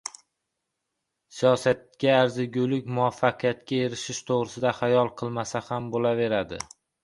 [1.39, 6.65] siyosatda arzigulik muvaffaqiyatga erishish to‘g‘risida xayol qilmasa ham bo‘laveradi.